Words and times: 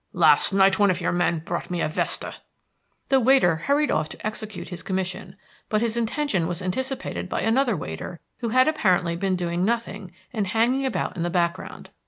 Last 0.13 0.51
night 0.51 0.79
one 0.79 0.89
of 0.89 0.99
your 0.99 1.11
men 1.11 1.43
brought 1.45 1.69
me 1.69 1.79
a 1.79 1.87
vesta." 1.87 2.37
The 3.09 3.19
waiter 3.19 3.57
hurried 3.57 3.91
off 3.91 4.09
to 4.09 4.25
execute 4.25 4.69
his 4.69 4.81
commission, 4.81 5.35
but 5.69 5.81
his 5.81 5.95
intention 5.95 6.47
was 6.47 6.59
anticipated 6.59 7.29
by 7.29 7.41
another 7.41 7.77
waiter 7.77 8.19
who 8.39 8.49
had 8.49 8.67
apparently 8.67 9.15
been 9.15 9.35
doing 9.35 9.63
nothing 9.63 10.11
and 10.33 10.47
hanging 10.47 10.87
about 10.87 11.15
in 11.17 11.21
the 11.21 11.29
background. 11.29 11.91